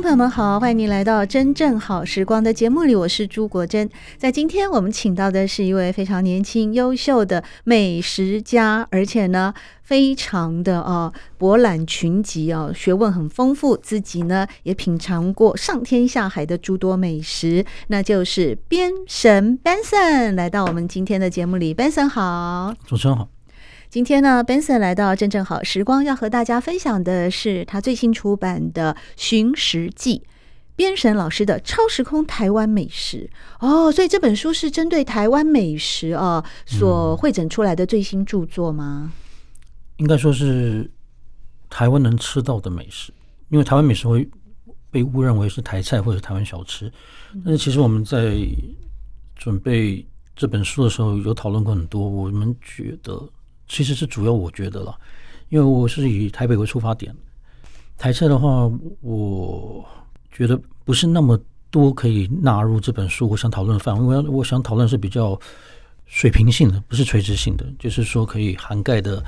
[0.00, 3.90] 朋友们好，欢迎您来到《真正好时光》的节目里，我是朱国珍。
[4.16, 23.37] 在今天，我们请到的是一位非常年轻、优秀的美食家，而且呢，非常的啊博览群集啊，学问很丰富，自己呢也品尝过上天下海的诸多美食，那就是边神 Benson 来到我们今天的节目里，Benson 好，主持人好。
[23.90, 30.18] 今天呢，Benson 来到正正好时光，要和大家分享的是他最新出版的《寻食记》，
[30.76, 39.10] 边神老师的超时空台湾美食哦，所以这本书是针对台湾美食啊所汇整出来的最新著作吗？
[39.96, 40.90] 应该说是
[41.70, 43.10] 台湾能吃到的美食，
[43.48, 44.28] 因为台湾美食会
[44.90, 46.92] 被误认为是台菜或者台湾小吃，
[47.42, 48.36] 但是其实我们在
[49.34, 53.26] 准备这本书的时候有讨论过很多，我们觉得。
[53.68, 54.98] 其实是主要我觉得了，
[55.50, 57.14] 因为我是以台北为出发点，
[57.96, 59.84] 台菜的话，我
[60.32, 61.38] 觉得不是那么
[61.70, 63.28] 多可以纳入这本书。
[63.28, 65.38] 我想讨论的范围，我要我想讨论是比较
[66.06, 69.22] 水平性的，不是垂直性的，就是说可以涵盖的，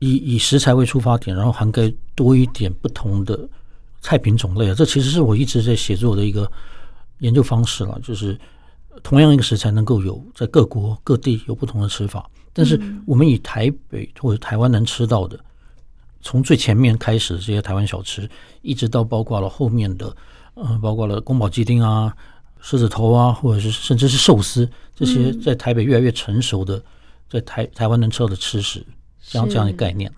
[0.00, 3.48] 以以食材为出发点，然后涵盖多一点不同的
[4.00, 4.74] 菜品种类啊。
[4.74, 6.50] 这其实是我一直在写作的一个
[7.18, 8.36] 研究方式了，就是
[9.04, 12.28] 同样一个食材能够有在各国各地有不同的吃法。
[12.52, 15.38] 但是我们以台北或者台湾能吃到的，
[16.20, 18.28] 从最前面开始的这些台湾小吃，
[18.62, 20.14] 一直到包括了后面的，
[20.54, 22.14] 呃，包括了宫保鸡丁啊、
[22.60, 26.82] 狮子头啊，或者是甚至是寿司这些，在台北越来越成熟的，
[27.28, 28.84] 在台台湾能吃到的吃食，
[29.22, 30.12] 这样这样的概念。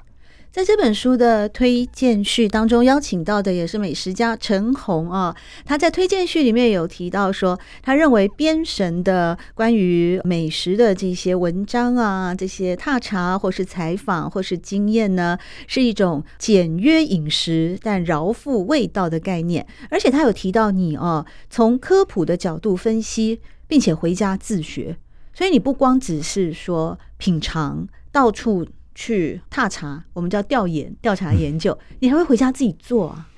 [0.53, 5.35] 在这本书的推荐序当中，邀请到的也是美食家陈红啊。
[5.65, 19.67] 他在推荐序里面有提到说，他认为边神的关于美食的这些文章啊，这些踏查或是采访或是经验呢，是一种简约饮食但饶富味道的概念。
[19.89, 24.99] 而且他有提到你啊，从科普的角度分析，并且回家自学，
[25.33, 28.67] 所以你不光只是说品尝，到处。
[28.95, 31.77] 去踏查，我们叫调研、调查研究。
[32.01, 33.29] 你还会回家自己做啊？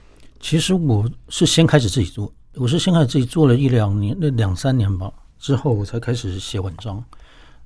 [0.40, 7.02] 其实我是先开始自己做，我是先开始自己做了一两年，那两三年吧，之后我才开始写文章。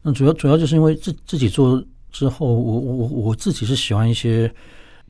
[0.02, 1.82] 那主要主要就是因为自自己做
[2.12, 4.52] 之后，我我我我自己是喜欢一些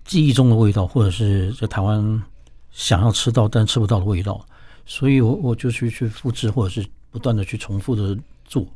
[0.04, 2.22] 记忆中的味道，或者是在台湾
[2.70, 4.42] 想要吃到但吃不到的味道，
[4.86, 8.66] 所以我我就去去复制，或者是不断的去重复的做，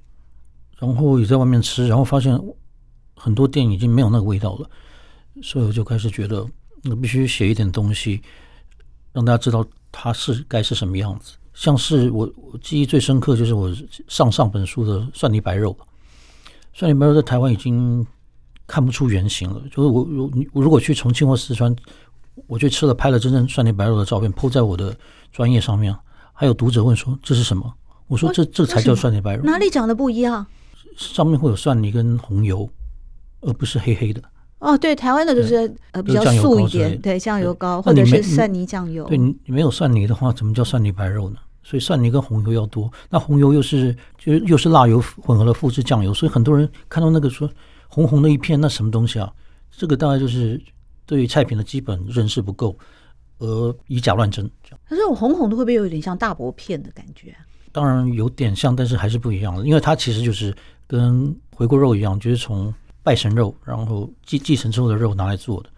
[0.78, 2.38] 然后也在外面吃，然后发现。
[3.14, 4.68] 很多店已经没有那个味道了，
[5.42, 6.46] 所以我就开始觉得，
[6.90, 8.20] 我必须写一点东西，
[9.12, 11.34] 让大家知道它是该是什么样子。
[11.54, 13.70] 像是我我记忆最深刻就是我
[14.08, 15.76] 上上本书的蒜泥白肉，
[16.72, 18.06] 蒜泥白肉在台湾已经
[18.66, 19.62] 看不出原型了。
[19.70, 21.76] 就是我如我如果去重庆或四川，
[22.46, 24.96] 我去吃了拍了真正蒜泥白肉的照片，po 在我的
[25.30, 25.94] 专业上面，
[26.32, 27.70] 还有读者问说这是什么？
[28.08, 30.46] 我说这这才叫蒜泥白肉，哪里长得不一样？
[30.96, 32.68] 上面会有蒜泥跟红油。
[33.42, 34.22] 而不是黑黑的
[34.58, 39.04] 哦，对，台湾的就是呃比较素一点，对，酱油膏或者是蒜泥酱油。
[39.06, 41.36] 对，你没有蒜泥的话，怎么叫蒜泥白肉呢？
[41.64, 47.50] 所以蒜泥跟红油要多，那红油又是就是又是辣油混合了复制酱油，所以很多人看到那个说
[47.88, 49.32] 红红的一片，那什么东西啊？
[49.70, 50.62] 这个大概就是
[51.06, 52.76] 对于菜品的基本认识不够，
[53.40, 54.48] 而以假乱真。
[54.88, 57.34] 可是我红红的会不会有点像大薄片的感觉？
[57.72, 60.54] 当然有点像，但是还是不一样的，因为它其实就是
[60.86, 62.72] 跟回锅肉一样，就是从。
[63.02, 65.70] 拜神肉，然后继继承之后的肉拿来做的。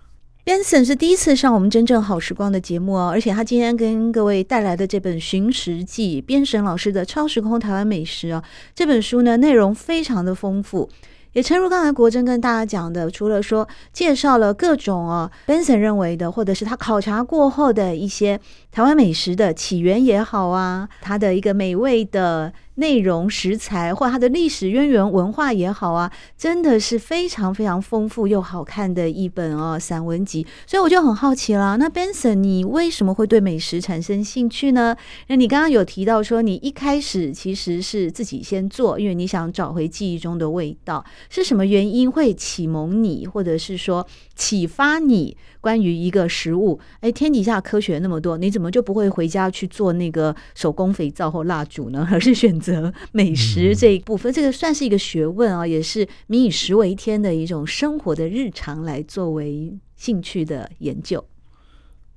[0.44, 8.44] Benson 是第一次上我们真正好时光的节目哦，而且他今天跟各位带来的这本《寻食记》，边神老师的超时空台湾美食啊，
[8.74, 10.90] 这本书呢内容非常的丰富。
[11.32, 18.38] 也诚如刚才国珍跟大家讲的，除了说介绍了各种啊，Benson 认为的，或者是他考察过后的一些
[18.74, 30.44] 台湾美食的起源也好啊，它的一个美味的内容食材，或它的历史渊源文化也好啊，真的是非常非常丰富又好看的一本哦散文集。
[30.66, 34.96] 所以我就很好奇了，那 Benson，你为什么会对美食产生兴趣呢？
[35.28, 41.04] 那你刚刚有提到说，你一开始其实是自己先做，因为你想找回记忆中的味道。
[41.30, 44.04] 是什么原因会启蒙你，或者是说
[44.34, 45.36] 启发你？
[45.60, 52.06] 关于一个食物，哎，天底下科学那么多，你怎么就不会回家去做那个手工肥皂或蜡烛呢？
[52.12, 61.24] 而是选择美食这一部分，嗯、这个算是一个学问啊，也是民以食为天的一种生活的日常来作为兴趣的研究。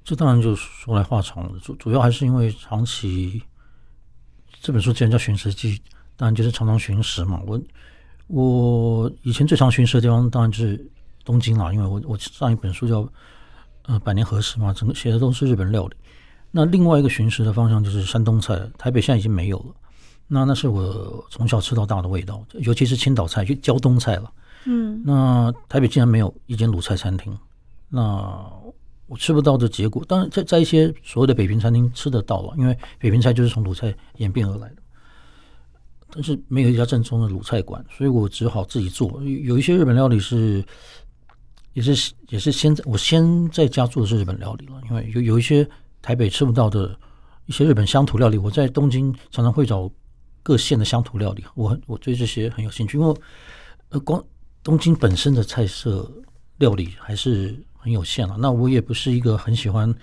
[0.04, 3.42] 这当然就说来话长了，主主要还是因为长期
[4.62, 5.74] 这本书既然叫《寻食记》，
[6.16, 7.42] 当然就是常常寻食嘛。
[7.46, 7.62] 我
[8.28, 10.90] 我以前最常寻食的地方当然就是
[11.24, 13.08] 东京啦，因为我我上一本书叫。
[13.90, 15.96] 呃，百年和食嘛，整个写的都是日本料理。
[16.58, 19.76] 那另外一个寻食的方向就是山东菜，台北现在已经没有了。
[20.26, 24.32] 那那是我从小吃到大的味道，尤其是青岛菜，就胶东菜了。
[24.66, 27.38] 嗯，那台北竟然没有一间鲁菜餐厅，
[27.88, 28.36] 那
[29.06, 34.78] 我吃不到的结果，当然在在一些所谓的北平餐厅吃得到了，因为北平菜就是从鲁菜演变而来的。
[36.12, 39.22] 但是没有一家正宗的鲁菜馆，所以我只好自己做。
[39.22, 40.66] 有一些日本料理是。
[41.74, 45.64] 也是也是先在我先在家做的是日本料理了，因为有有一些
[46.08, 46.98] 台北吃不到的
[47.48, 49.92] 一些日本乡土料理，我在东京常常会找
[50.42, 53.14] 各县的乡土料理，我我对这些很有兴趣，因为
[53.90, 54.24] 呃光
[54.64, 56.10] 东京本身的菜色
[56.60, 58.38] 料理还是很有限了。
[58.40, 59.94] 那我也不是一个很喜欢，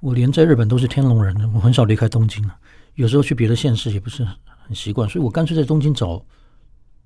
[0.00, 2.58] 我连在日本都是天龙人，我很少离开东京啊。
[2.94, 4.26] 有时候去别的县市也不是
[4.66, 6.14] 很习惯，所以我干脆在东京找，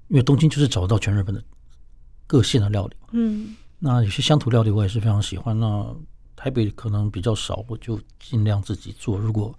[0.08, 1.44] 因为东京就是找到全日本的
[2.26, 2.96] 各县的料理。
[3.12, 3.54] 嗯。
[3.78, 5.60] 那有些乡土料理我也是非常喜欢。
[5.60, 5.94] 那
[6.46, 9.18] 台北可能比较少，我就尽量自己做。
[9.18, 9.52] 如果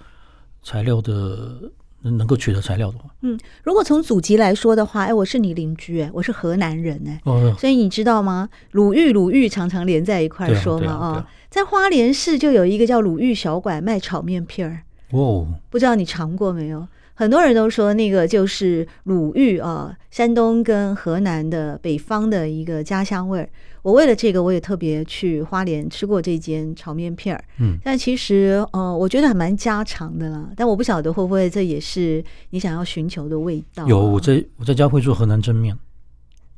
[0.63, 1.59] 材料的
[1.99, 8.47] 能能够取得材料的话，嗯，如果从祖籍来说的话，哎，我是你邻居，哎，我是河南人，哎，哦，所以你知道吗？
[8.71, 16.87] 鲁豫鲁豫常常连在一块说嘛，啊，在花莲市就有一个叫鲁豫小馆卖炒面片儿，哦，不知道你尝过没有？
[17.19, 23.49] 很多人都说那个就是鲁豫啊，山东跟河南的北方的一个家乡味儿。
[23.81, 27.43] 我为了这个，我也特别去花莲吃过这间炒面片儿。
[27.59, 30.47] 嗯，但其实呃，我觉得还蛮家常的啦。
[30.55, 33.87] 但我不晓得会不会这也是你想要寻求的味道啊。
[33.87, 35.75] 有，我在我在家会做河南蒸面。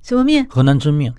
[0.02, 0.46] 什么面？
[0.50, 1.14] 河南蒸面。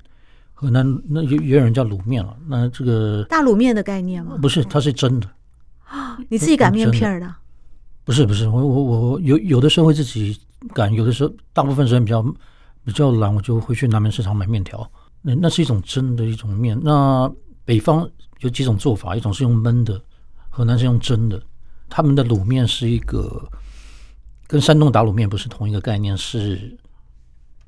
[0.53, 2.37] 河南那也也有人叫卤面了。
[2.47, 4.37] 那这个大卤面的概念吗？
[4.43, 5.27] 不是，它是蒸的。
[5.87, 7.35] 啊，你自己擀面片儿的？
[8.11, 10.37] 不是不是，我我我有有的时候会自己
[10.75, 12.21] 擀，有的时候大部分时间比较
[12.85, 14.85] 比较懒，我就会去南门市场买面条。
[15.23, 16.77] 那那是一种蒸的一种面。
[16.83, 17.33] 那
[17.65, 18.11] 北方
[18.41, 20.03] 有几种做法，一种是用焖的，
[20.49, 21.41] 河南是用蒸的。
[21.89, 23.49] 他们的卤面是一个
[24.49, 26.77] 跟山东打卤面不是同一个概念，是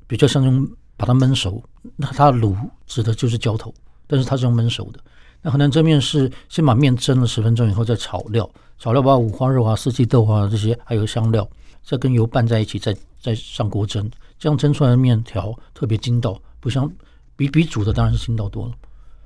[0.07, 0.67] 比较像用
[0.97, 1.63] 把它焖熟。
[1.95, 2.53] 那它卤
[2.85, 3.73] 指的就是浇头，
[4.07, 4.99] 但是它是用焖熟的。
[5.43, 8.49] 那河南蒸面是先把面蒸了十分钟以后再炒料。
[8.79, 11.47] 炒料把五花肉啊、四季豆啊这些，还有香料，
[11.85, 16.91] 再跟油拌在一起，再再上锅蒸，这样蒸出来的面条特别筋道，不像
[17.35, 18.73] 比比煮的当然是筋道多了。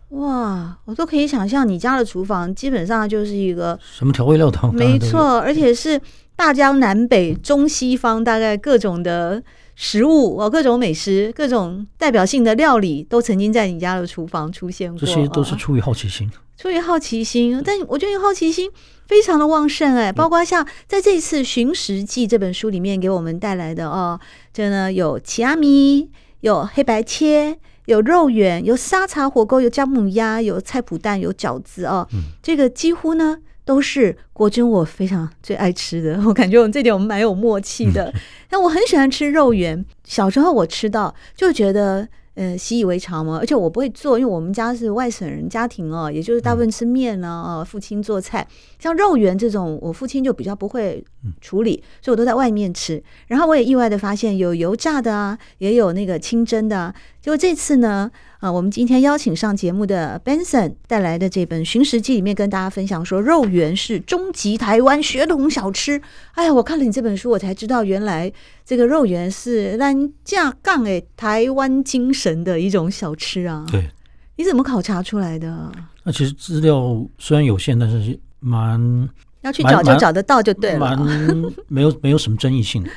[0.10, 6.00] 哇，我都可以想象你家的厨房基本上就是一个什么调味料都没错，而且是
[6.36, 9.42] 大江南北、中西方大概各种的
[9.80, 15.00] 食物哦，各种美食、各种代表性的料理都曾经在你家的厨房出现过。
[15.00, 16.28] 这些都是出于好奇心。
[16.58, 18.72] 出于好奇心，但我觉得好奇心
[19.06, 24.20] 非常的旺盛哎，包括像在这次《寻食记》这本书里面给我们带来的哦，
[24.52, 32.08] 这呢有奇阿米，有黑白切，有肉圆，有沙茶火锅，有姜母鸭，有菜脯蛋，有饺子哦，
[32.42, 38.12] 这个几乎呢都是国珍我非常最爱吃的， 我感觉我们这点我们蛮有默契的。
[38.50, 42.08] 但我很喜欢吃肉圆，小时候我吃到就觉得。
[42.38, 48.48] 呃，习以为常嘛，而且我不会做，因为我们家是外省人家庭哦，也就是大部分吃面呢，啊，父亲做菜，
[48.78, 51.04] 像肉圆这种，我父亲就比较不会
[51.42, 53.04] 处理，所以我都在外面吃。
[53.26, 56.94] 然后我也意外的发现，有油炸的啊，也有那个清蒸的啊。
[57.20, 66.00] 结果这次呢，啊，我们今天邀请上节目的 Benson 带来的这本《寻食记》里面跟大家分享说，肉圆是终极台湾血统小吃。
[66.34, 68.32] 哎呀，我看了你这本书，我才知道原来
[68.64, 73.66] 这个肉圆是咱架杠诶台湾精神的一种小吃啊。
[73.72, 73.90] 对，
[74.36, 75.72] 你怎么考察出来的？
[76.04, 79.10] 那其实资料虽然有限，但是蛮
[79.42, 80.98] 要去找就找得到就对了，蛮
[81.68, 82.90] 没有没有什么争议性的，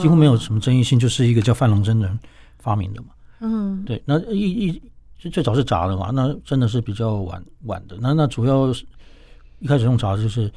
[0.00, 2.18] 几乎没有什么争议性，就是一个叫范龙真的人
[2.58, 3.08] 发明的嘛。
[3.40, 4.82] 嗯，对，那一一
[5.30, 7.96] 最早是炸的嘛，那真的是比较晚晚的。
[8.00, 8.84] 那那主要是
[9.58, 10.50] 一开始用炸的就是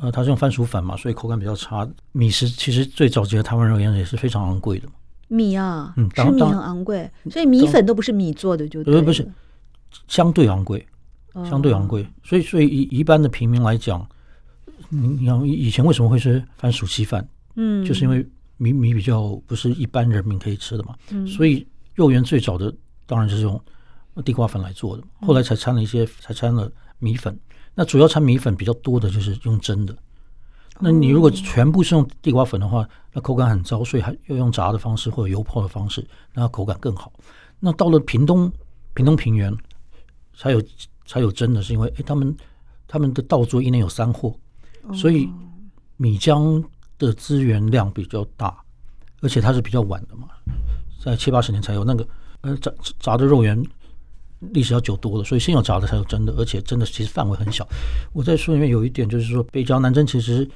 [0.00, 1.88] 呃，它是用番薯粉嘛，所以口感比较差。
[2.12, 4.94] 米食其实最早期的台湾而言也是非常昂贵的嘛。
[5.28, 9.26] 米啊，嗯，是米很昂贵，所以米粉都不是米做的，就对，不是
[10.06, 10.86] 相对昂贵，
[11.48, 12.06] 相对昂贵。
[12.22, 14.06] 所以，所以一一般的平民来讲，
[14.90, 17.26] 你你看以前为什么会吃番薯稀饭？
[17.56, 18.24] 嗯，就是因为
[18.58, 20.94] 米米比较不是一般人民可以吃的嘛。
[21.10, 22.74] 嗯，所以肉圆最早的
[23.06, 23.60] 当然就是用
[24.24, 27.38] 地瓜粉来做的，后来才掺了一些，才掺了米粉。
[27.74, 29.96] 那主要掺米粉比较多的就是用蒸的。
[30.80, 37.12] 那你如果全部是用地瓜粉的话，那口感很糟，所以还要用炸的方式或者油泡的方式，那口感更好。
[37.60, 38.52] 那到了屏东，
[38.92, 39.56] 屏东平原
[40.36, 40.62] 才有
[41.06, 42.36] 才有蒸的，是因为哎，他们
[42.88, 44.34] 他们的稻作一年有三货，
[44.92, 45.28] 所以
[45.96, 46.64] 米浆
[46.98, 48.56] 的资源量比较大，
[49.20, 50.28] 而且它是比较晚的嘛，
[51.04, 52.08] 在七八十年才有那个
[52.40, 53.62] 呃炸炸的肉圆。
[54.52, 57.66] 历史要久多了，所以先有炸的才有蒸的，而且蒸的其实范围很小。
[58.12, 60.46] 我在书里面有一点就是说，北郊南蒸其实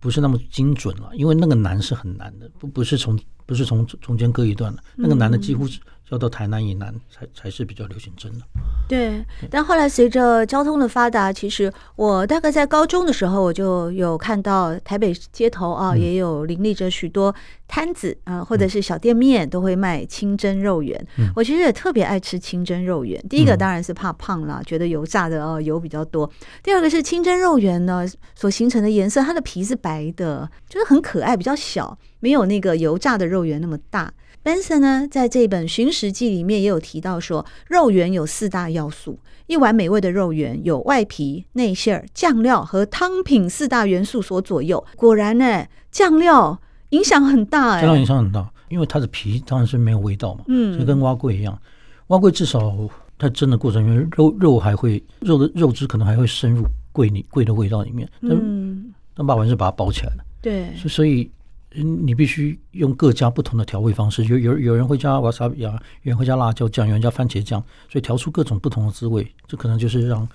[0.00, 5.78] 不是那么精准了，因为那个南是很难的，不不是从不是从中间割一段的，那个南的几乎是。
[6.10, 8.44] 要到台南以南才才是比较流行蒸的。
[8.88, 17.34] 对，但后来随着交通的发达，其实我大概在高中的时候，我就有看到台北街头啊，嗯、也有林立着许多
[17.66, 21.04] 摊子啊，或者是小店面都会卖清蒸肉圆。
[21.18, 23.20] 嗯、我其实也特别爱吃清蒸肉圆。
[23.28, 26.30] 第一个当然是怕胖了，觉得油炸的哦油比较多。
[26.62, 34.12] 第二个是清蒸肉圆呢，所形成的颜色，它的皮是白的，就是很可爱，比较小，没有那个油炸的肉圆那么大。
[34.46, 44.86] Benson 呢，在这本《寻食记》里面也有提到说，肉圆有四大要素，一碗美味的肉圆有外皮、内馅、酱料和汤品四大元素所左右。
[44.94, 46.60] 果然呢，酱料
[46.90, 51.60] 影响很大哎，酱料影响很大，因为它的皮当然是没有味道嘛，嗯，就跟蛙桂一样，
[52.06, 52.72] 蛙桂至少
[53.18, 61.28] 它蒸的过程，因为肉肉还会肉的肉汁可能还会深入桂里桂的味道里面，嗯，但把完是把它包起来了，对，所以。
[61.72, 69.26] 你必须用各家不同的调味方式，有有有人会加瓦萨比啊，有人会加辣椒酱，有人加番茄酱，所以调出各种不同的滋味。
[69.46, 70.26] 这可能就是让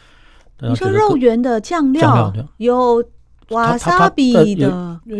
[0.60, 3.04] 你说肉圆的酱料有
[3.50, 4.70] 瓦萨比的，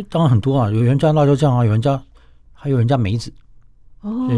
[0.10, 2.00] 当然很多啊，有人加辣椒酱啊，有人加
[2.54, 3.34] 还有人家梅子
[4.02, 4.30] 哦，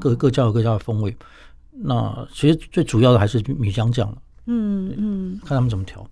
[0.00, 1.16] 各各家有各家的风味。
[1.70, 6.04] 那其实最主要的还是米浆酱了，嗯嗯，看他们怎么调。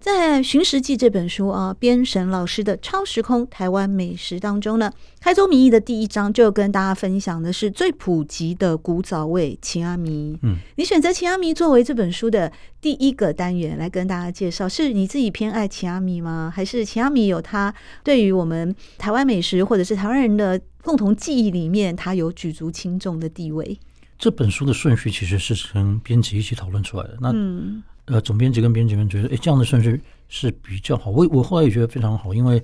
[0.00, 4.90] 在《寻食记》这本书啊，编审老师的超时空台湾美食当中呢，
[5.20, 10.38] 开宗明义的第一章就跟大家分享的是最普及的古早味秦阿米。
[10.40, 16.50] 嗯，你选择秦阿米作为这本书的第一个单元来跟大家介绍，是你自己偏爱秦阿米吗？
[16.52, 23.78] 还是秦阿米有它对于我们台湾美食或者是台湾人的共同记忆里面，它有举足轻重的地位？
[24.18, 27.18] 这本书的顺序其实是跟编辑一起讨论出来的。
[27.20, 27.82] 那嗯。
[28.10, 31.10] 呃，总编辑跟编辑们觉得，哎，这样的顺序是比较好。
[31.12, 32.60] 我我后来也觉得非常好，因为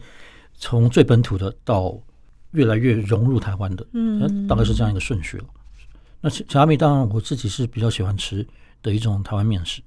[0.54, 1.96] 从最本土的到
[2.50, 5.44] 越来越融入台湾的，嗯，大概是这样一个顺序了。
[6.20, 8.44] 那奇阿米当然我自己是比较喜欢吃
[8.82, 9.80] 的一种台湾面食，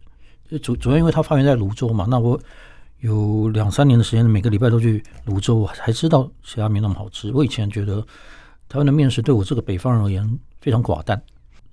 [0.62, 2.06] 主主要因为它发源在泸州嘛。
[2.10, 2.40] 那我
[3.02, 7.34] 有两三年的时间，每个礼拜都去泸州，我，才知道奇阿米那么好吃。
[7.34, 8.00] 我以前觉得
[8.70, 11.22] 台湾的面食对我这个北方人而言非常寡淡，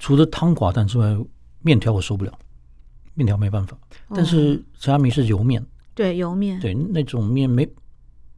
[0.00, 1.16] 除了汤寡淡之外，
[1.60, 2.32] 面条我受不了。
[3.16, 3.76] 面条没办法，
[4.14, 5.60] 但是奇阿米是油面，
[5.94, 7.68] 对油面，对那种面没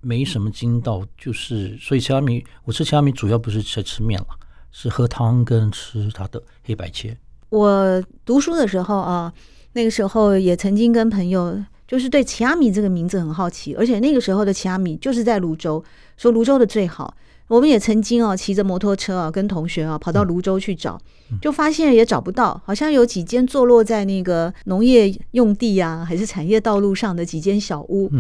[0.01, 4.29] 没什么筋道，就是所以奇阿米我吃奇阿米主要不是在吃面了，
[4.71, 7.15] 是喝汤跟吃它的黑白切。
[7.51, 9.33] 我读书的时候啊，
[9.73, 15.85] 那个时候也曾经跟朋友就是对奇阿米这个名字很好奇，而且那个时候的奇阿米就是在泸州，
[16.17, 17.17] 说泸州的最好。
[17.49, 21.01] 我们也曾经哦骑着摩托车啊跟同学啊跑到泸州去找，
[21.41, 28.11] 就发现也找不到，好像有几间坐落在那个农业用地啊还是产业道路上的几间小屋。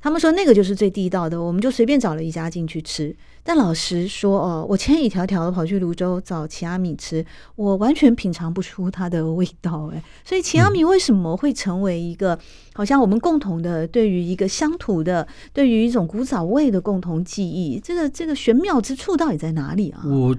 [0.00, 3.14] 他们说那个就是最地道的，我们就随便找了一家进去吃。
[3.42, 7.24] 但老实说哦，我千里迢迢的跑去泸州找奇阿米吃，
[7.56, 10.02] 我完全品尝不出它的味道哎。
[10.24, 12.38] 所以奇阿米为什么会成为一个
[12.74, 17.80] 好像我们共同的对于一个乡土的对于一种古早味的共同记忆？
[17.80, 20.02] 这个这个玄妙之处到底在哪里啊？
[20.04, 20.36] 我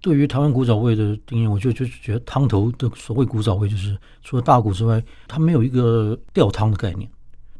[0.00, 7.10] 对于台湾古早味的定义，我就就觉得汤头的所谓古早味，就是除了大骨之外，它没有一个吊汤的概念，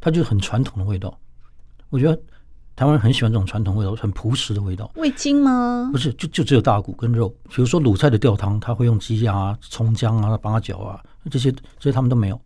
[0.00, 1.18] 它就是很传统的味道。
[1.90, 2.18] 我觉得
[2.74, 4.90] 台湾人很喜欢这种传统味道，很朴实的味道。
[4.94, 5.90] 味精吗？
[5.92, 7.28] 不是，就就只有大骨跟肉。
[7.48, 10.98] 比如说卤菜的吊汤，他会用鸡啊、葱姜啊、八角啊
[11.30, 12.40] 这些，这些他们都没有。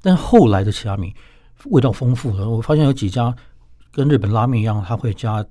[0.00, 1.12] 但后来的其他米
[1.64, 3.34] 味道丰富了，我发现有几家
[3.90, 5.44] 跟日本拉面一样，他会加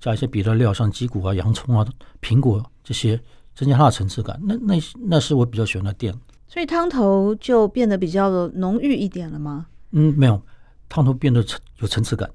[0.00, 1.86] 加一些别的料，像鸡骨啊、洋葱啊、
[2.22, 3.20] 苹果这些，
[3.54, 4.40] 增加它的层次感。
[4.42, 6.14] 那那那是我比较喜欢的店。
[6.46, 9.66] 所以汤头就变得比较浓郁一点了吗？
[9.90, 10.40] 嗯，没有。
[10.88, 12.30] 汤头变得层有层次感，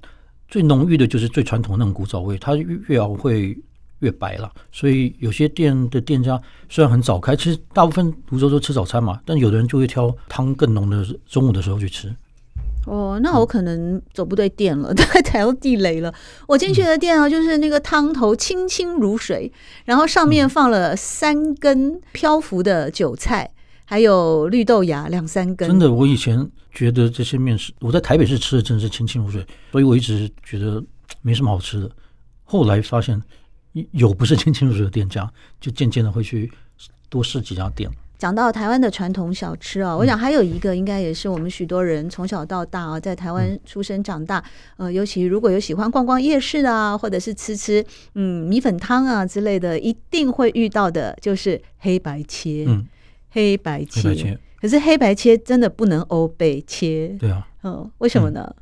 [0.48, 3.58] 最浓郁的就是最传统的那种古早味，它越越熬会
[4.00, 4.52] 越白了。
[4.72, 12.14] 所以有些店的店家虽然很早开，其实大部分泸州都吃早餐嘛，但有的人就会挑汤更浓的中午的时候去吃。
[12.86, 16.12] 哦，那我可能走不对店了，大 概踩到地雷了。
[16.48, 19.52] 我进去的店啊，就是那个汤头清清如水，
[19.86, 23.52] 然后上面放了三根漂浮的韭菜，
[23.90, 25.68] 还有绿豆芽两三根。
[25.68, 30.84] 真的，我以前觉得这些面食，我在台北市吃的真的是清清如水，所以我一直觉得
[31.24, 31.90] 没什么好吃的。
[32.44, 33.20] 后来发现
[33.90, 35.28] 有不是清清如水的店家，
[35.60, 36.52] 就渐渐的会去
[37.10, 37.90] 多试几家店。
[38.20, 44.44] 讲到台湾的传统小吃啊，我想还有一个应该也是我们许多人从小到大啊，在台湾出生长大，
[44.78, 52.66] 呃，尤其如果有喜欢逛逛夜市的啊，或者是吃吃嗯米粉汤啊之类的，一定会遇到的就是黑白切。
[52.68, 52.86] 嗯，
[53.30, 54.40] 黑白切。
[54.60, 57.16] 可是黑白切真的不能欧北切。
[57.20, 57.48] 对啊。
[57.64, 58.56] 嗯，为什么呢？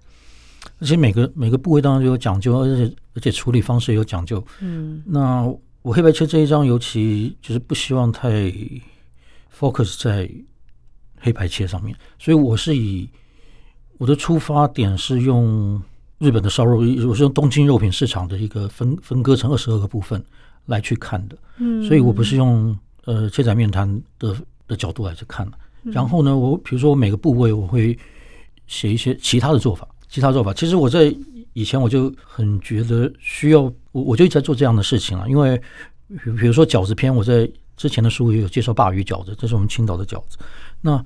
[0.79, 4.43] 而且每个每个部位当然有讲究，而且而且处理方式也有讲究。
[4.62, 5.03] 嗯。
[5.05, 5.43] 那
[5.81, 8.53] 我黑白切这一张尤其就是不希望太。
[9.59, 10.29] focus 在
[11.19, 13.09] 黑白切上面，所以我是以
[13.97, 15.81] 我的出发点是用
[16.19, 16.77] 日本的烧肉，
[17.09, 20.24] 我是用东京肉品市场的一个分分割成二十二个部分
[20.67, 24.36] 来去看的，嗯，所以我不是用呃切仔面摊的
[24.67, 25.50] 的角度来去看。
[25.83, 27.97] 然后呢，我比如说我每个部位我会
[28.67, 30.53] 写一些其他的做法，其他做法。
[30.53, 31.15] 其实我在
[31.53, 35.57] 以前我就很觉得需要，我我就一直在做这样的事情了，因为
[36.07, 37.50] 比比如说饺子篇，我在。
[37.77, 40.39] 之前的书也有介绍鲅鱼饺子，这是我们青岛的饺子。
[40.81, 40.97] 那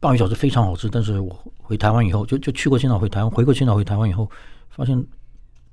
[0.00, 4.30] 鲅鱼饺子非常好吃，但是我回台湾以后，就就去过青岛，回台湾，回过青岛回台湾以后，
[4.70, 4.96] 发现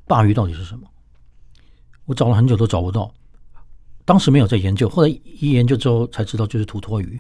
[0.07, 0.88] 鲅鱼到底是什么？
[2.05, 3.13] 我找了很久都找不到。
[4.06, 7.20] 当时没有在研究，后来一研究之后才知道，就是土托鱼。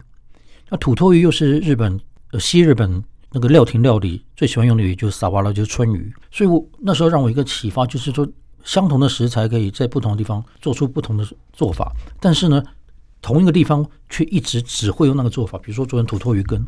[0.69, 1.99] 那土托鱼又是日本
[2.31, 6.13] 呃西日本那个料亭料理最喜欢用的鱼，就是萨瓦拉，就是春鱼。
[6.31, 8.25] 所以我那时候让我一个启发，就是说
[8.63, 12.63] 相同的食材可以在不同的地方做出不同的做法，但是呢。
[13.21, 16.63] 同一个地方却一直只会用那个做法，比如说做成土托鱼羹，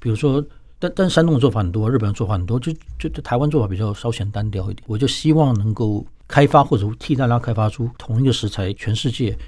[0.00, 0.44] 比如说，
[0.76, 4.82] 但但山东的做法很多，日本的做法很多，就就台湾做法比较稍显单调一点。
[4.88, 9.38] 我就希望能够开发或者替大家开发出同一个食材，全世界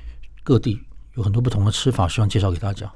[0.42, 0.82] 各地
[1.14, 2.92] 有很多不同的吃法，希望介绍给大家。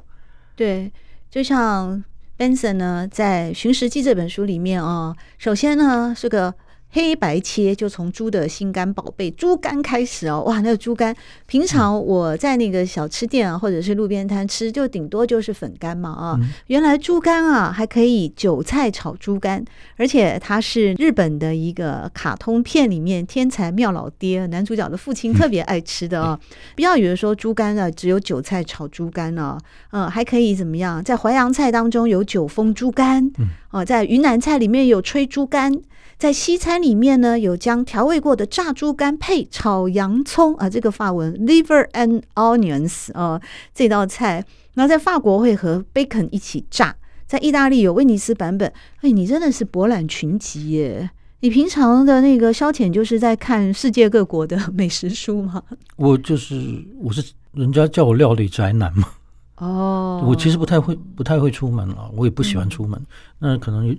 [0.54, 0.92] 对，
[1.30, 2.04] 就像
[2.36, 6.54] Benson 呢，在《寻食记》这本书里面啊、哦，首先呢是个。
[6.90, 11.14] 黑白切就从猪的心肝宝贝猪肝开始哦，哇，那个猪肝
[11.46, 16.40] 平常我在那个小吃店啊，或者是路边摊吃，就顶多就是粉干嘛啊。
[16.68, 19.62] 原来猪肝啊还可以韭菜炒猪肝，
[19.96, 26.38] 而且它是日本的一个卡通片里面天才妙老爹男主角的父亲特别爱吃的啊。
[26.74, 29.58] 不要以为说猪肝啊只有韭菜炒猪肝呢，
[29.90, 31.04] 嗯，还可以怎么样？
[31.04, 33.30] 在淮扬菜当中有九峰猪肝，
[33.76, 35.82] 哦，在云南菜里面有炊猪肝。
[36.16, 43.38] 在西餐里面呢，有将调味过的炸猪肝配炒洋葱啊，这个法文 liver and onions 啊，
[43.74, 44.42] 这道菜。
[44.76, 48.72] 那在法国会和 bacon 一起炸，在意大利有威尼斯版本。
[49.02, 51.10] 哎，你真的是博览群集耶！
[51.40, 55.62] 你平常的那个消遣就是在看世界各国的 美食书吗？
[55.96, 59.10] 我就是，我是人家叫我料理宅男嘛。
[59.58, 63.00] 哦，我其实不太会，不太会出门了，我也不喜欢出门。
[63.00, 63.06] 嗯、
[63.38, 63.86] 那可能。
[63.86, 63.94] 有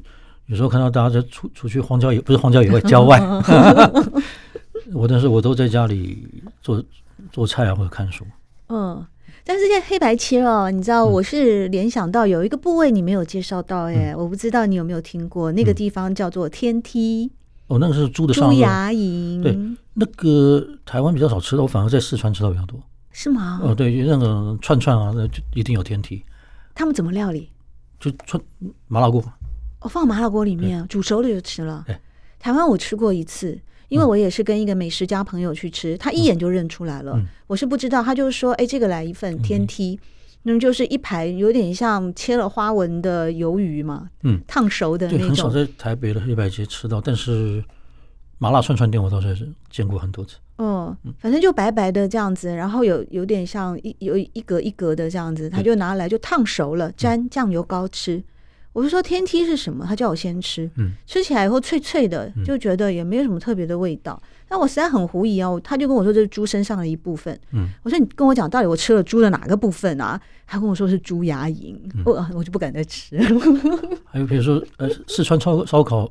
[0.46, 3.20] 有时候看到大家在出出去荒郊野，不是荒郊野外，郊外。
[4.96, 6.26] 我但是我都在家里
[6.62, 6.82] 做
[7.34, 8.24] 做菜啊，或者看书。
[8.70, 9.06] 嗯，
[9.44, 17.30] 但是现在黑白切哦，你知道我是联想到有一个部位你没有介绍到哎，我不知道你有没有听过那个地方叫做天梯。
[17.68, 19.44] 哦，那个是猪的猪牙龈。
[19.44, 19.60] 对，
[19.96, 22.80] 那个台湾比较少吃的，我反而在四川吃到比较多。
[23.20, 23.60] 是吗？
[23.64, 26.24] 哦，对，那个串串啊，那就一定有天梯。
[26.76, 27.50] 他们怎么料理？
[28.00, 28.40] 就串
[28.88, 29.24] 麻辣锅。
[29.82, 31.84] 我放麻辣锅里面煮熟了就吃了。
[32.38, 37.20] 台湾我吃过一次，因为我也是跟一个美食家朋友去吃，他一眼就认出来了。
[37.48, 40.00] 我是不知道，他就是说，哎，这个来一份天梯，
[40.44, 45.28] 那就是一排有点像切了花纹的鱿鱼嘛，嗯，烫熟的那种。
[45.30, 47.64] 很少在台北的黑白街吃到，但是
[48.38, 50.38] 麻辣串串店我倒是见过很多次。
[50.60, 58.24] 嗯，反正就白白的这样子，然后有有点像一有一格一格的这样子，他就拿来就烫熟了，沾酱油膏吃。
[58.74, 59.84] 我就说天梯是什么？
[59.88, 64.22] 他叫我先吃，嗯，吃起来以后脆脆的，就觉得也没有什么特别的味道。
[64.48, 70.20] 但我实在很狐疑哦，他就跟我说这是猪身上的一部分，嗯，我说你跟我讲到底我吃了猪的哪个部分啊？
[70.46, 73.18] 他跟我说是猪牙龈，我我就不敢再吃。
[74.06, 76.10] 还有比如说呃，四川烧烧烤，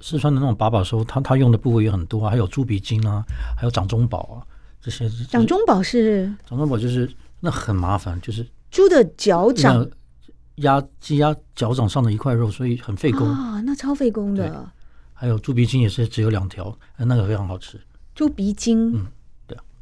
[0.00, 3.24] 四川的那种把把收，他他用的部位也很多啊，还有猪鼻筋啊，
[3.56, 4.36] 还有掌中宝啊
[4.80, 5.08] 这些。
[5.28, 9.88] 掌中宝是掌中宝就是那很麻烦，就是猪的脚掌。
[10.58, 14.68] 压鸡鸭脚掌上的一块肉，所以很费工啊，那超费工的。
[15.14, 17.80] 还有猪鼻筋也是只有两条，那个非常好吃。
[18.12, 19.06] 猪鼻筋，嗯。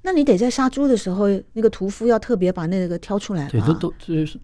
[0.07, 3.49] 那你得在杀猪的时候，那个屠夫要特别把那个挑出来。
[3.49, 3.93] 对，都都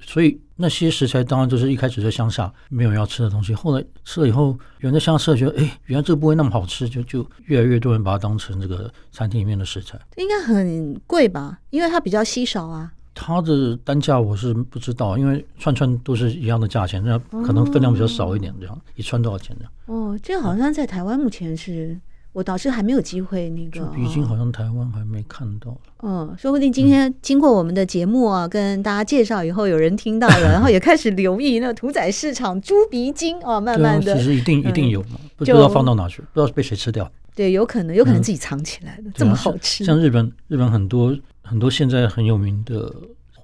[0.00, 9.96] 所以那些食材当然就是一开始在乡下没有人要吃的东西，后来吃了以后，有人在乡下觉得，哎，原来这个部位那么好吃，就就越来越多人把它当成这个餐厅里面的食材。
[10.16, 11.60] 应该很贵吧？
[11.70, 12.92] 因为它比较稀少啊。
[13.14, 19.72] 它的单价我是不知道，因为串串都是一样的价钱，那可能分量比较少一点，这样、哦、一串多少钱这样？
[19.86, 21.96] 哦，这个好像在台湾目前是。
[22.32, 25.76] 我倒是还没有机会那个，猪鼻筋好像台湾还没看到。
[26.02, 37.10] 嗯，说不定今天经过我们的节目啊，嗯、跟大家介绍以后，有人听到了， 然后也开始留意那个屠宰市场猪鼻筋啊，慢慢的，其实一定一定有嘛，不知道放到哪去，不知道被谁吃掉。
[37.34, 39.84] 对，有可能，有可能自己藏起来的，这么好吃。
[39.84, 42.90] 像日本，日本很多很多现在很有名的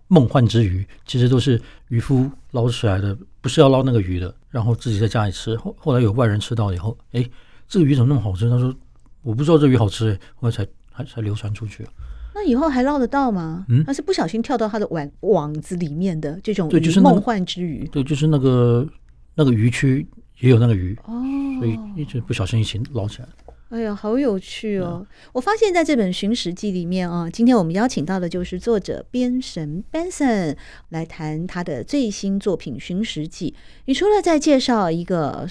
[0.07, 5.55] 梦幻之鱼，其实都是渔夫捞出来的，不是要捞那个鱼的，然后自己在家里吃。
[5.57, 7.23] 后后来有外人吃到以后，哎。
[7.69, 8.49] 这个鱼怎么那么好吃？
[8.49, 8.75] 他说
[9.23, 11.87] ：“我不知道这鱼好吃哎，后来才还才流传出去。”
[12.35, 13.67] 那以后还捞得到吗？
[13.69, 17.87] 嗯，他是不小心跳到他的网网子里面的这种对，就是梦幻之鱼。
[17.93, 18.87] 对，就是那个
[19.35, 20.07] 那个鱼区
[20.39, 21.21] 也有那个鱼哦，
[21.59, 23.29] 所以一直不小心一起捞起来。
[23.71, 25.05] 哎呀，好有趣哦！
[25.05, 30.57] 嗯、我发现在这本《寻食记》里面啊，今天我们邀请到的就是作者边神 Benson
[30.89, 33.55] 来谈他的最新作品《寻食记》。
[33.85, 35.47] 你除了在介绍一个。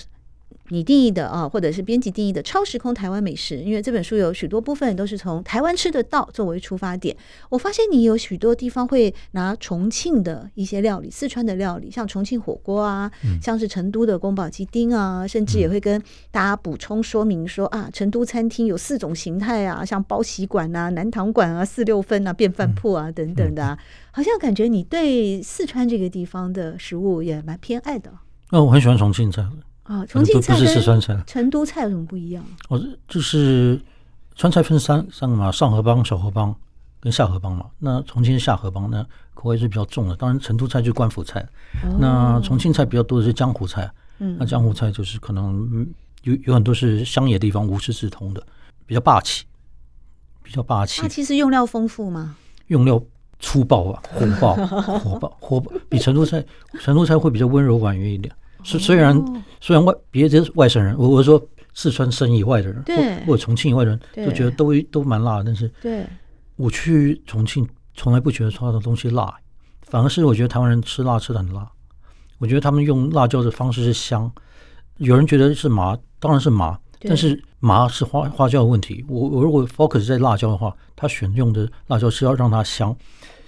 [0.69, 7.15] 你定义的啊，或者是编辑定义的超时空台湾美食，因为这本书有许多部分都是从台湾吃得到作为出发点。
[7.49, 16.01] 我发现你有许多地方会拿重庆的一些料理、四川的料理，像重庆火锅啊，嗯、像是成都的宫保鸡丁啊，甚至也会跟
[16.31, 23.79] 大家补充说明说啊，成都餐厅有四种形态啊，像包席馆啊、南堂馆啊、四六分啊、便饭铺啊等等的、啊。
[24.11, 28.11] 好像感觉你对四川这个地方的食物也蛮偏爱的。
[28.49, 29.45] 哦，我很喜欢重庆菜。
[29.87, 32.43] 啊，重庆菜跟四川菜、成都菜有什么不一样？
[32.69, 33.79] 哦，就是
[34.35, 36.53] 川菜分三三个嘛，上河帮、小河帮
[36.99, 37.65] 跟下河帮嘛。
[37.79, 39.01] 那重庆是下河帮，那
[39.33, 40.15] 口味是比较重的。
[40.15, 41.39] 当然，成都菜就是官府菜。
[41.83, 43.89] 哦、那重庆菜比较多的是江湖菜。
[44.19, 45.87] 嗯，那江湖菜就是可能
[46.23, 48.43] 有有很多是乡野地方无师自通的，
[48.85, 49.45] 比较霸气，
[50.43, 51.01] 比较霸气。
[51.01, 52.35] 它其实用料丰富吗？
[52.67, 53.01] 用料
[53.39, 54.53] 粗暴啊，火爆，
[54.99, 56.43] 火爆，火爆，比成都菜，
[56.81, 58.33] 成都菜会比较温柔婉约一点。
[58.67, 61.41] 虽虽然虽然外别的外省人，我我说
[61.73, 66.05] 四川省以外的人，对，或者重庆以外的人都觉得都都蛮辣的，但是对，
[66.57, 69.33] 我去重庆从来不觉得他的东西辣，
[69.83, 71.65] 反而是我觉得台湾人吃辣吃的很辣。
[72.39, 74.29] 我觉得他们用辣椒的方式是香，
[74.97, 79.05] 有人觉得是麻，当然是麻，但是麻是花花椒的问题。
[79.07, 82.93] 我我如果 focus 在辣椒的话，他选用的辣椒是要让它香。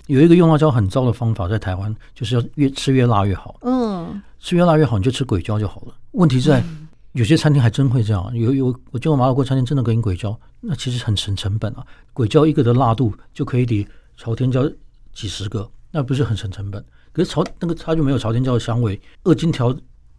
[0.10, 3.60] 有一个用辣椒很糟的方法，在台湾就是要越吃越辣越好。
[3.62, 5.94] 嗯，吃越辣越好，你就吃鬼椒就好了。
[6.14, 6.64] 问题在
[7.12, 8.36] 有些餐厅还真会这样。
[8.36, 11.86] 有有，我见过麻辣锅餐厅真的给你鬼椒，那其实很省成本啊。
[12.12, 14.68] 鬼椒一个的辣度就可以抵朝天椒
[15.14, 16.84] 几十个，那不是很省成本？
[17.12, 19.72] 可是朝那个它就没有朝天椒的香味，二荆条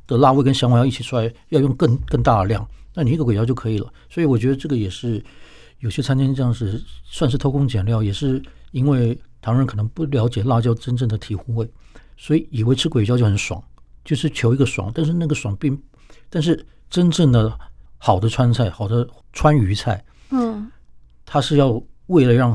[0.06, 3.92] 的辣味跟香味要一起出来，要用更更大的量，那你一个鬼椒就可以了。
[4.08, 5.20] 所以我觉得这个也是
[5.80, 9.18] 有些餐厅这样是算是偷工减料，也是因为。
[9.42, 11.70] 唐人可能不了解辣椒真正的醍醐味，
[12.16, 13.62] 所以以为吃鬼椒就很爽，
[14.04, 14.92] 就是求一个爽。
[14.94, 15.80] 但是那个爽并，
[16.28, 17.58] 但是真正的
[17.96, 20.70] 好的川菜，好的川渝菜，嗯，
[21.24, 22.54] 它是要为了让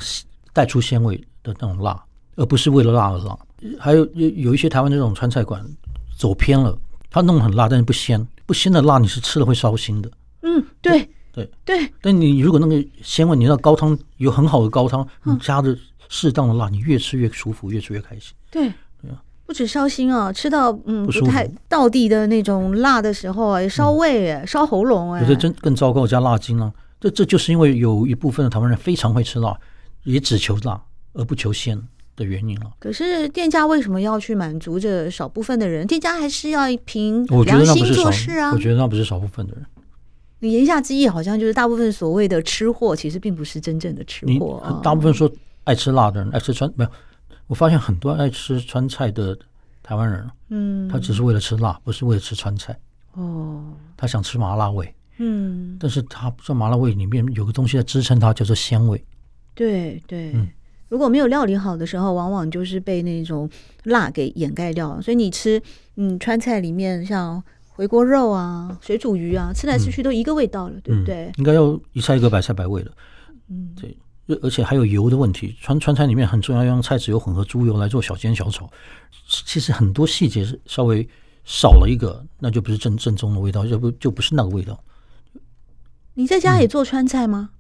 [0.54, 2.00] 带出鲜味的那种辣，
[2.36, 3.38] 而不是为了辣而辣。
[3.80, 5.66] 还有有有一些台湾那种川菜馆
[6.16, 6.78] 走偏了，
[7.10, 10.12] 它弄很辣，但是不鲜，不鲜的辣你是吃了会烧心的。
[10.42, 11.00] 嗯，对
[11.32, 11.80] 对对。
[11.80, 15.76] 对但你如果那个鲜味，你那高汤有很好的高汤，你加的。
[16.10, 18.34] 适当的辣，你越吃越舒服，越吃越开心。
[18.50, 25.22] 对，对啊，不止烧心啊，吃到嗯不太到地的那种辣的时候啊，也烧胃、嗯、烧喉咙哎。
[25.22, 26.72] 有的真更糟糕，加辣精啊。
[27.00, 29.56] 这这就是因为有一部分的台湾人非常会吃辣，
[30.04, 30.82] 也只求辣
[31.14, 31.80] 而不求鲜
[32.16, 32.72] 的原因了。
[32.80, 35.86] 可是店家为什么要去满足这少部分的人？
[35.86, 38.52] 店家还是要凭良心做事啊。
[38.52, 39.66] 我觉得那不是少部分的人。
[40.40, 44.82] 你言下之意好像就是大部分所谓的吃货，其实并不是真正的吃货。
[44.84, 45.32] 大部分说。
[45.66, 46.90] 爱吃辣的人，爱吃川没有？
[47.48, 49.38] 我发现很多爱吃川菜的
[49.84, 52.76] 台湾人，嗯，他只是为了吃辣，不是为了吃川菜。
[53.14, 53.64] 哦，
[53.96, 59.04] 他想吃麻辣味，嗯，但是他不知道麻辣味里面有个东西在支撑它，叫做鲜味。
[59.54, 60.48] 对对，嗯，
[60.90, 63.50] 如果没有料理好的时候，往往就是被那种
[63.84, 65.02] 辣给掩盖掉了。
[65.02, 65.62] 所以你吃，
[65.96, 71.32] 嗯，川菜里面像回锅肉啊、水煮鱼啊，吃来吃去都一个味道了，嗯、对不对？
[71.38, 72.92] 应该要一菜一个，百菜百味的，
[73.50, 73.96] 嗯，对。
[74.42, 78.70] 而且还有油的问题，川川菜里面很重要，要用菜籽油混合猪油来做小煎小炒。
[79.28, 81.08] 其实很多细节是稍微
[81.44, 84.80] 少了一个，那就不是正正宗的味道，就不就不是那个味道。
[86.16, 87.52] 你在家也做川菜吗？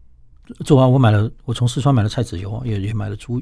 [0.47, 3.41] 嗯、做啊，我买了，我从四川买了菜籽油，也也买了猪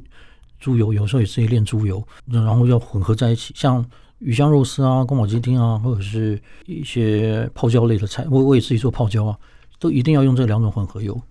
[0.59, 3.85] 猪油，有时候也自己炼猪油，然后要混合在一起，像
[4.19, 9.37] 鱼香肉丝啊、宫保鸡丁啊，或者是一些泡椒类的菜，我我也自己做泡椒啊，
[9.79, 11.21] 都一定要用这两种混合油，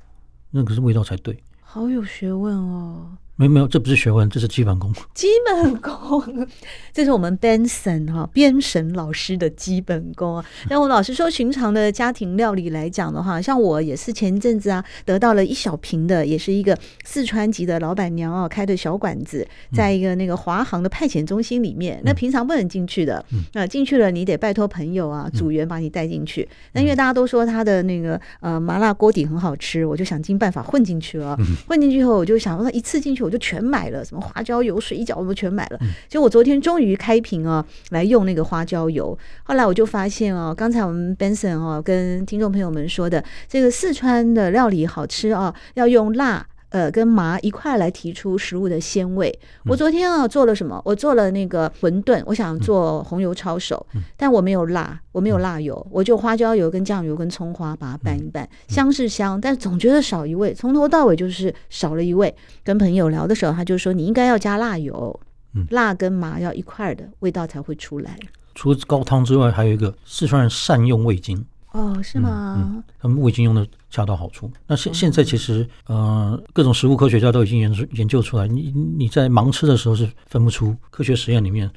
[0.50, 1.38] 那可是味道才对。
[1.74, 3.16] 好有学问哦。
[3.34, 4.92] 没没有，这不是学问，这是基本功。
[5.14, 6.46] 基本功，
[6.92, 10.44] 这是我们 Benson 哈编神老师的基本功啊。
[10.68, 22.00] 那我老实说，寻常的家庭料理来讲的话，像我也是前一阵子啊，得到了一小瓶的，也是一个四川籍的老板娘啊开的小馆子，在一个那个华航的派遣中心里面。
[22.04, 26.46] 那平常不能进去的，那进去了你得拜托朋友啊，组员把你带进去。
[26.74, 31.36] 那因为大家都说他的那个呃麻辣锅底很好吃，我就想尽办法混进去了。
[31.66, 33.21] 混进去后，我就想说一次进去。
[33.22, 35.78] 我就全买了，什么花椒油、水饺我都全买了。
[36.08, 39.16] 结果我昨天终于开瓶啊，来用那个花椒油。
[39.44, 46.46] 后来我就发现哦，刚才我们 Benson 哦跟听众朋友们说的，这个四川的料理好吃啊，要用辣。
[46.72, 49.38] 呃，跟麻一块来提出食物的鲜味。
[49.66, 50.80] 我昨天啊做了什么？
[50.86, 62.34] 我做了那个馄饨，我想做红油抄手，但我没有辣，我没有辣油，我就花椒油跟酱油跟葱花把它拌一拌，香是香，但总觉得少一味，从头到尾就是少了一味。
[62.64, 65.20] 跟朋友聊的时候，他就说你应该要加辣油，
[65.68, 68.18] 辣跟麻要一块的味道才会出来。
[68.54, 71.44] 除了高汤之外，还有一个四川人善用味精。
[71.72, 72.56] 哦，是吗？
[72.58, 74.50] 嗯嗯、他们味精用的恰到好处。
[74.66, 81.70] 那现现在其实，呃，各种食物科学家都已经研究研究出来，你你在盲吃的时候是分不出科学实验里面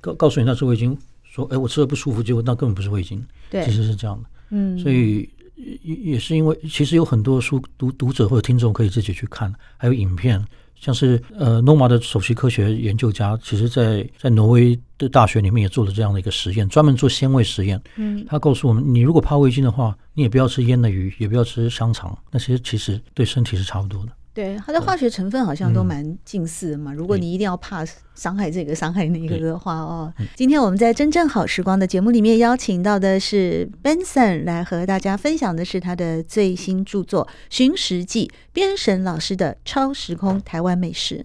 [0.00, 3.24] 告告诉你那是味精，说哎我吃了不舒服，结果那根本不是味精。
[3.50, 4.28] 对，其实是这样的。
[4.50, 5.28] 嗯，所以
[5.82, 10.42] 也也是因为，其实有很多书读读者或者听众可以自己去看，还有影片。
[10.80, 17.82] 像是呃，Noma 的首席科学研究家，其实在在挪威的大学里面也做了这样的一个实验，专门做鲜味实验。
[17.96, 24.10] 嗯，他告诉我们，你如果怕味精的话，你也不要吃腌的鱼，也不要吃香肠，那些其实对身体是差不多的。
[24.34, 26.92] 对，它的化学成分好像都蛮近似的嘛。
[26.92, 27.84] 如果你一定要怕
[28.16, 41.24] 伤害这个、伤害那个的话哦，今天我们在真正好时光的节目里面邀请到的是 Benson 来和大家分享的是他的最新著作《寻食记》，编神老师的超时空台湾美食。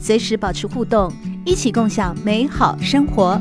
[0.00, 1.12] 随时保持互动，
[1.44, 3.40] 一起共享美好生活。